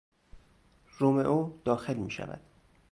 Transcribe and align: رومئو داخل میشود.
رومئو 0.99 1.53
داخل 1.63 1.93
میشود. 1.97 2.41